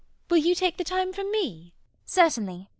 [0.31, 1.75] Will you take the time from me?
[2.05, 2.07] CECILY.
[2.07, 2.69] Certainly.